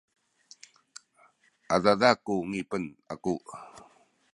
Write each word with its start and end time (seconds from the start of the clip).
adada 1.75 2.09
ku 2.25 2.33
ngipen 2.49 2.83
aku 3.13 3.33